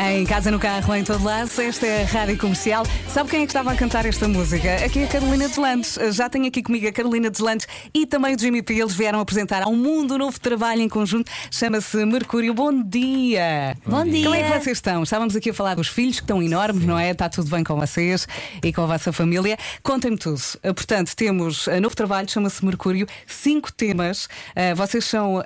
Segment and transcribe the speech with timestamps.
[0.00, 2.86] Em casa, no carro, em todo lado, esta é a Rádio Comercial.
[3.12, 4.76] Sabe quem é que estava a cantar esta música?
[4.76, 5.98] Aqui é a Carolina Deslandes.
[6.12, 8.74] Já tenho aqui comigo a Carolina Deslandes e também o Jimmy P.
[8.74, 11.32] Eles vieram apresentar ao mundo um novo trabalho em conjunto.
[11.50, 12.54] Chama-se Mercúrio.
[12.54, 13.76] Bom dia!
[13.84, 14.22] Bom dia!
[14.22, 15.02] Como é que vocês estão?
[15.02, 17.10] Estávamos aqui a falar dos filhos que estão enormes, não é?
[17.10, 18.28] Está tudo bem com vocês
[18.62, 19.58] e com a vossa família.
[19.82, 20.40] Contem-me tudo.
[20.64, 23.04] Uh, Portanto, temos uh, novo trabalho, chama-se Mercúrio.
[23.26, 24.28] Cinco temas.
[24.76, 25.42] Vocês são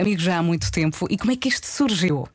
[0.00, 1.08] amigos já há muito tempo.
[1.10, 2.28] E como é que isto surgiu?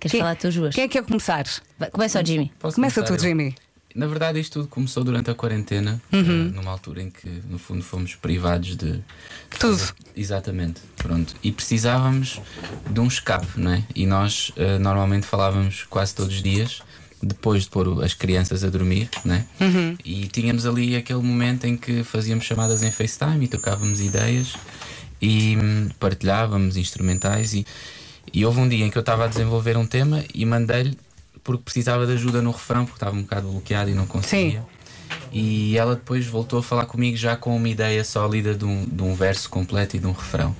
[0.00, 0.74] Queres Quem- falar tu duas?
[0.74, 1.44] Quem é que quer começar?
[1.78, 2.52] Vai, Começa o Jimmy.
[2.58, 3.18] Posso Começa tu?
[3.18, 3.54] Jimmy.
[3.94, 7.82] Na verdade, isto tudo começou durante a quarentena, eh, numa altura em que, no fundo,
[7.82, 8.92] fomos privados de.
[8.92, 9.02] de
[9.58, 9.78] Tudo.
[9.78, 11.34] fazer- Exatamente, pronto.
[11.42, 12.38] E precisávamos
[12.90, 13.82] de um escape, não é?
[13.94, 16.82] E nós eh, normalmente falávamos quase todos os dias,
[17.22, 19.46] depois de pôr as crianças a dormir, né?
[20.04, 24.52] E tínhamos ali aquele momento em que fazíamos chamadas em FaceTime e trocávamos ideias
[25.22, 27.54] e hum, partilhávamos instrumentais.
[27.54, 27.66] E,
[28.36, 30.98] e houve um dia em que eu estava a desenvolver um tema e mandei-lhe
[31.42, 34.62] porque precisava de ajuda no refrão, porque estava um bocado bloqueado e não conseguia.
[35.32, 39.02] E ela depois voltou a falar comigo já com uma ideia sólida de um, de
[39.02, 40.54] um verso completo e de um refrão.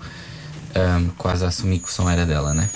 [0.75, 2.71] Hum, quase a assumir que o som era dela, né?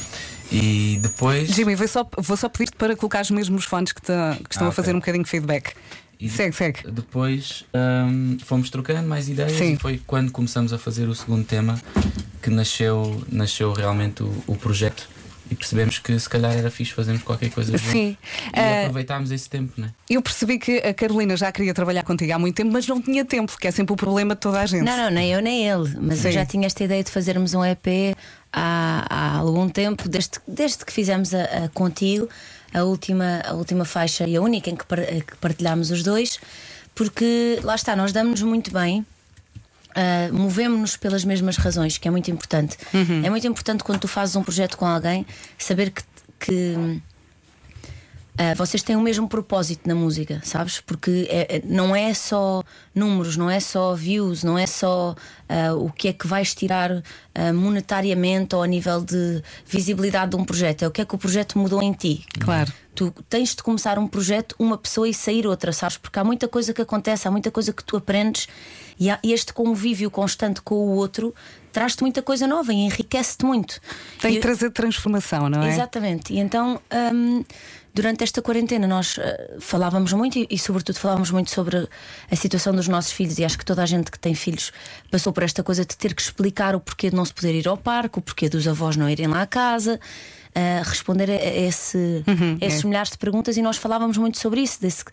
[0.52, 1.48] E depois.
[1.48, 4.12] Jimmy, vou só, vou só pedir-te para colocar os mesmos fones que, te-
[4.48, 4.96] que estão Ah, a fazer ok.
[4.96, 5.72] um bocadinho de feedback.
[6.18, 6.90] E de- Segue, segue.
[6.90, 9.72] Depois hum, fomos trocando mais ideias Sim.
[9.74, 11.80] e foi quando começamos a fazer o segundo tema
[12.42, 15.08] que nasceu, nasceu realmente o, o projeto
[15.50, 17.90] e percebemos que se calhar era fixe fazermos qualquer coisa juntos.
[17.90, 18.16] Sim.
[18.54, 19.90] E Eh, aproveitámos esse tempo, né?
[20.08, 23.24] Eu percebi que a Carolina já queria trabalhar contigo há muito tempo, mas não tinha
[23.24, 24.84] tempo, que é sempre o problema de toda a gente.
[24.84, 25.92] Não, não, nem eu nem ele.
[26.00, 26.28] Mas Sim.
[26.28, 28.16] eu já tinha esta ideia de fazermos um EP
[28.52, 32.28] há, há algum tempo, desde, desde que fizemos a, a Contigo,
[32.72, 36.38] a última, a última faixa e a única em que, par- que partilhámos os dois,
[36.94, 39.04] porque lá está, nós damos-nos muito bem.
[39.90, 42.76] Uh, movemos-nos pelas mesmas razões, que é muito importante.
[43.24, 45.26] É muito importante quando tu fazes um projeto com alguém
[45.58, 46.02] saber que,
[46.38, 47.00] que
[48.32, 50.80] Uh, vocês têm o mesmo propósito na música, sabes?
[50.80, 52.62] Porque é- é- não é só
[52.94, 57.02] números, não é só views, não é só uh, o que é que vais tirar
[57.54, 61.18] monetariamente ou a nível de visibilidade de um projeto, é o que é que o
[61.18, 62.24] projeto mudou em ti.
[62.38, 62.72] Claro.
[62.94, 65.96] Tu tens de começar um projeto, uma pessoa e sair outra, sabes?
[65.98, 68.48] Porque há muita coisa que acontece, há muita coisa que tu aprendes
[69.22, 71.34] e este convívio constante com o outro
[71.72, 73.80] traz-te muita coisa nova e enriquece-te muito.
[74.20, 75.68] Tem que trazer transformação, não é?
[75.68, 76.32] Exatamente.
[76.32, 76.80] E então,
[77.14, 77.44] hum,
[77.94, 81.88] durante esta quarentena, nós eh, falávamos muito e, e, sobretudo, falávamos muito sobre
[82.30, 83.38] a situação dos nossos filhos.
[83.38, 84.72] E acho que toda a gente que tem filhos
[85.12, 87.68] passou por esta coisa de ter que explicar o porquê de não se poder ir
[87.68, 89.98] ao parque, o porquê dos avós não irem lá à casa.
[90.52, 91.96] eh, responder a, esse,
[92.26, 92.86] Uhum, a esses é.
[92.88, 95.04] milhares de perguntas e nós falávamos muito sobre isso, desse-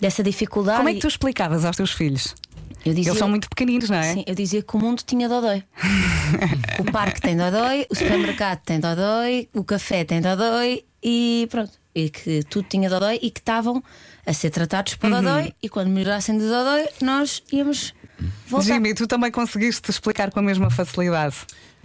[0.00, 0.78] dessa dificuldade.
[0.78, 2.34] Como é que tu explicavas aos teus filhos?
[2.84, 4.14] Eu dizia, Eles são muito pequeninos, não é?
[4.14, 5.62] Sim, eu dizia que o mundo tinha dodói.
[6.78, 11.72] o parque tem dodói, o supermercado tem dodói, o café tem dodói e pronto.
[11.94, 13.82] E que tudo tinha dodói e que estavam
[14.26, 17.94] a ser tratados por dodói e quando melhorassem de dodói nós íamos
[18.48, 18.66] voltar.
[18.66, 21.36] Jimmy, tu também conseguiste explicar com a mesma facilidade.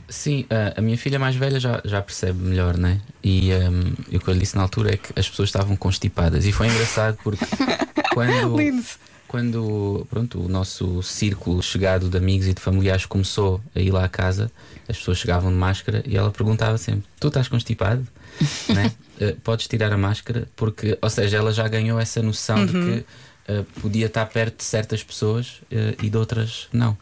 [0.10, 3.00] Sim, a, a minha filha mais velha já, já percebe melhor, né?
[3.24, 5.76] E um, e o que eu lhe disse na altura é que as pessoas estavam
[5.76, 6.46] constipadas.
[6.46, 7.46] E foi engraçado porque
[8.12, 8.84] quando, Lindo.
[9.30, 14.04] Quando pronto, o nosso círculo chegado de amigos e de familiares começou a ir lá
[14.04, 14.52] à casa,
[14.88, 18.06] as pessoas chegavam de máscara e ela perguntava sempre: Tu estás constipado?
[18.74, 18.92] né?
[19.20, 20.48] Eh, podes tirar a máscara?
[20.56, 23.06] Porque, ou seja, ela já ganhou essa noção de que
[23.50, 26.96] eh, podia estar perto de certas pessoas eh, e de outras não.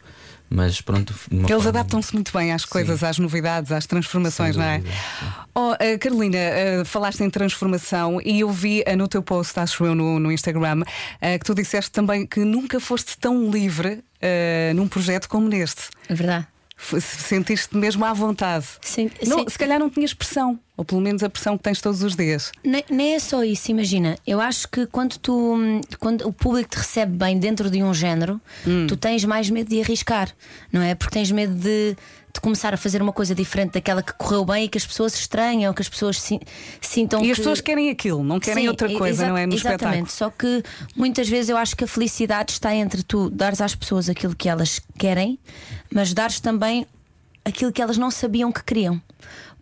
[0.50, 4.80] Mas pronto, Eles forma- adaptam-se muito bem às coisas, às novidades, às transformações, não é?
[4.80, 4.86] sim.
[5.54, 9.84] Oh, eh, Carolina, eh, falaste em transformação e eu vi eh, no teu post, acho
[9.84, 10.84] eu, no, no Instagram,
[11.20, 14.02] que tu disseste também que nunca foste tão livre
[14.74, 15.90] num projeto como neste.
[16.08, 16.46] É verdade.
[16.78, 18.66] F- Sentiste-te mesmo à vontade.
[18.80, 19.44] Sim, Não, sim.
[19.50, 22.52] se calhar não tinhas pressão, ou pelo menos a pressão que tens todos os dias.
[22.64, 24.16] Nem, nem é só isso, imagina.
[24.24, 27.92] Eu acho que quando tu hum, quando o público te recebe bem dentro de um
[27.92, 28.40] género,
[28.86, 30.30] tu tens mais medo de arriscar,
[30.72, 30.94] não é?
[30.94, 31.96] Porque tens medo de,
[32.32, 35.14] de começar a fazer uma coisa diferente daquela que correu bem e que as pessoas
[35.14, 36.38] se estranham, que as pessoas si-
[36.80, 37.30] sintam e que...
[37.32, 39.46] as pessoas querem aquilo, não querem Sim, outra coisa, não é?
[39.46, 40.10] No Exatamente, espetáculo.
[40.10, 40.62] só que
[40.94, 44.48] muitas vezes eu acho que a felicidade está entre tu dares às pessoas aquilo que
[44.48, 45.40] elas querem,
[45.92, 46.86] mas dares também
[47.44, 49.00] aquilo que elas não sabiam que queriam.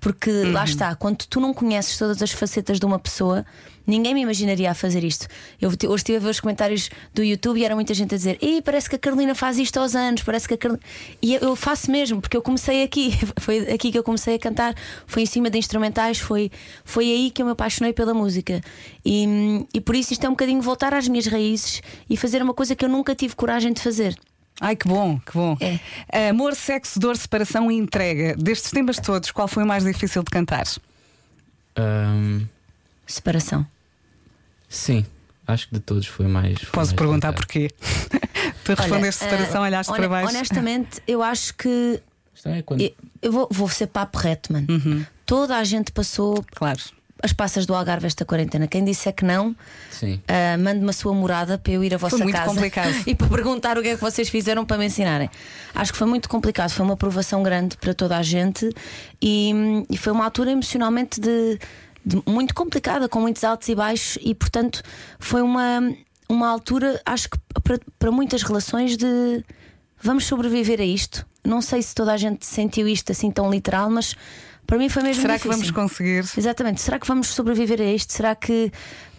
[0.01, 0.53] Porque Uhum.
[0.53, 3.45] lá está, quando tu não conheces todas as facetas de uma pessoa,
[3.87, 5.27] ninguém me imaginaria a fazer isto.
[5.61, 8.39] Eu hoje estive a ver os comentários do YouTube e era muita gente a dizer:
[8.43, 10.85] Ih, parece que a Carolina faz isto aos anos, parece que a Carolina.
[11.23, 14.39] E eu, eu faço mesmo, porque eu comecei aqui, foi aqui que eu comecei a
[14.39, 14.75] cantar,
[15.07, 16.51] foi em cima de instrumentais, foi,
[16.85, 18.61] foi aí que eu me apaixonei pela música.
[19.05, 22.53] E, e por isso isto é um bocadinho voltar às minhas raízes e fazer uma
[22.53, 24.17] coisa que eu nunca tive coragem de fazer.
[24.61, 25.57] Ai, que bom, que bom.
[26.11, 26.29] É.
[26.31, 28.35] Amor, sexo, dor, separação e entrega.
[28.37, 30.65] Destes temas todos, qual foi o mais difícil de cantar?
[31.79, 32.47] Hum,
[33.07, 33.67] Separação.
[34.69, 35.07] Sim,
[35.47, 36.59] acho que de todos foi mais.
[36.59, 37.71] foi Posso mais perguntar complicado.
[37.71, 38.49] porquê?
[38.65, 40.29] tu respondeste Olha, separação, olhaste para baixo.
[40.35, 42.01] Honestamente, eu acho que.
[42.35, 42.93] Isto é quando- Eu,
[43.23, 44.67] eu vou, vou ser papo reto, mano.
[44.69, 45.05] Uhum.
[45.25, 46.81] Toda a gente passou Claro.
[47.27, 48.67] As passas do Algarve esta quarentena.
[48.67, 49.55] Quem disser que não,
[50.29, 52.95] ah, mande-me a sua morada para eu ir a vossa muito casa complicado.
[53.07, 55.29] e para perguntar o que é que vocês fizeram para me ensinarem.
[55.75, 58.71] Acho que foi muito complicado, foi uma provação grande para toda a gente
[59.21, 59.53] e,
[59.91, 61.59] e foi uma altura emocionalmente de,
[62.05, 64.83] de muito complicada, com muitos altos e baixos, e portanto
[65.19, 65.93] foi uma,
[66.29, 69.45] uma altura, acho que para, para muitas relações de
[70.01, 71.27] vamos sobreviver a isto.
[71.45, 74.15] Não sei se toda a gente sentiu isto assim tão literal, mas
[74.67, 75.73] para mim foi mesmo Será que difícil.
[75.73, 76.25] vamos conseguir?
[76.37, 76.81] Exatamente.
[76.81, 78.13] Será que vamos sobreviver a isto?
[78.13, 78.73] Será que.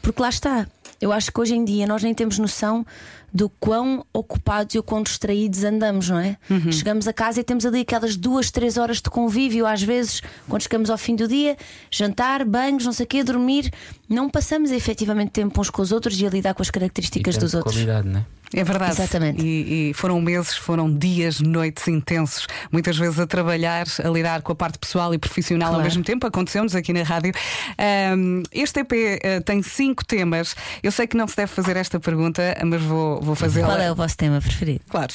[0.07, 0.68] Porque lá está.
[1.01, 2.86] Eu acho que hoje em dia nós nem temos noção
[3.31, 6.38] do quão ocupados e o quão distraídos andamos, não é?
[6.71, 10.62] Chegamos a casa e temos ali aquelas duas, três horas de convívio, às vezes, quando
[10.63, 11.56] chegamos ao fim do dia,
[11.92, 13.71] jantar, banhos, não sei o quê, dormir.
[14.09, 17.36] Não passamos efetivamente tempo uns com os outros e a lidar com as E características
[17.36, 17.75] tempo dos outros.
[17.75, 18.25] qualidade, né?
[18.54, 18.94] É verdade.
[18.94, 19.45] Exatamente.
[19.45, 24.54] E, e foram meses, foram dias, noites intensos, muitas vezes a trabalhar, a lidar com
[24.54, 25.83] a parte pessoal e profissional ao Claro.
[25.83, 26.25] mesmo tempo.
[26.25, 27.33] Aconteceu-nos aqui na rádio.
[27.77, 30.55] Ahm, este EP eh, tem cinco temas.
[30.83, 33.67] Eu sei que não se deve fazer esta pergunta, mas vou, vou fazê-la.
[33.67, 34.81] Qual é o vosso tema preferido?
[34.89, 35.13] Claro,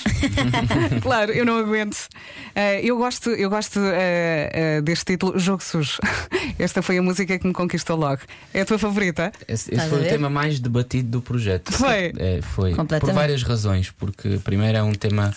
[1.03, 1.97] claro, eu não aguento.
[2.55, 5.99] Eh, eu gosto, eu gosto eh, eh, deste título, Jogo Sujo.
[6.59, 8.21] Esta foi a música que me conquistou logo.
[8.53, 9.33] É a tua favorita?
[9.49, 11.73] Esse, esse foi o tema mais debatido do projeto.
[11.73, 12.13] Foi?
[12.19, 12.75] É, foi.
[12.75, 13.91] Por várias razões.
[13.91, 15.35] Porque, primeiro, é um tema,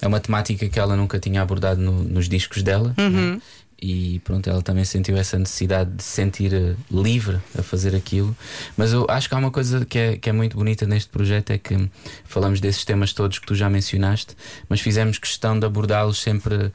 [0.00, 2.94] é uma temática que ela nunca tinha abordado no- nos discos dela.
[2.96, 3.40] né?
[3.80, 8.36] E pronto, ela também sentiu essa necessidade de se sentir eh, livre a fazer aquilo.
[8.76, 11.50] Mas eu acho que há uma coisa que é, que é muito bonita neste projeto:
[11.50, 11.88] é que
[12.24, 14.36] falamos desses temas todos que tu já mencionaste,
[14.68, 16.72] mas fizemos questão de abordá-los sempre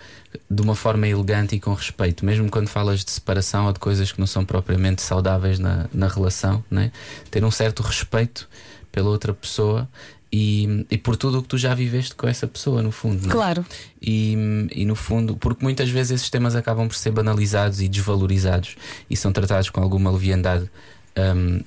[0.50, 4.12] de uma forma elegante e com respeito, mesmo quando falas de separação ou de coisas
[4.12, 6.92] que não são propriamente saudáveis na, na relação, né?
[7.30, 8.48] ter um certo respeito
[8.94, 9.90] pela outra pessoa.
[10.36, 13.28] E, e por tudo o que tu já viveste com essa pessoa, no fundo.
[13.28, 13.32] né?
[13.32, 13.64] Claro.
[14.02, 14.36] E,
[14.72, 18.76] e no fundo, porque muitas vezes esses temas acabam por ser banalizados e desvalorizados
[19.08, 20.68] e são tratados com alguma leviandade.
[21.16, 21.62] hum,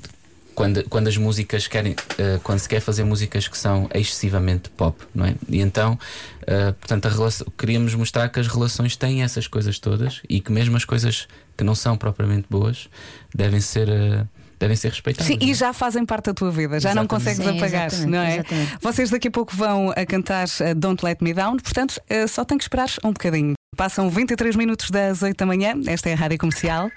[0.57, 4.99] quando, quando as músicas querem, eh, quando se quer fazer músicas que são excessivamente pop,
[5.15, 5.35] não é?
[5.51, 5.99] E então,
[6.47, 10.75] eh, portanto, relação, queríamos mostrar que as relações têm essas coisas todas e que mesmo
[10.75, 12.89] as coisas que não são propriamente boas
[13.35, 14.25] devem ser, eh,
[14.59, 15.27] devem ser respeitadas.
[15.27, 15.51] Sim, não é?
[15.51, 17.09] e já fazem parte da tua vida, já não Exatamente.
[17.09, 18.35] consegues Sim, apagar, exatamente, não é?
[18.35, 18.79] exatamente.
[18.81, 22.45] Vocês daqui a pouco vão a cantar uh, Don't Let Me Down, portanto, uh, só
[22.45, 23.55] tem que esperar um bocadinho.
[23.77, 26.91] Passam 23 minutos das 8 da manhã, esta é a Rádio Comercial.